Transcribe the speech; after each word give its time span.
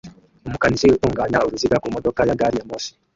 Umukanishi 0.47 0.93
utunganya 0.95 1.43
uruziga 1.47 1.81
ku 1.83 1.87
modoka 1.95 2.19
ya 2.27 2.37
gari 2.39 2.55
ya 2.59 2.67
moshi 2.69 2.91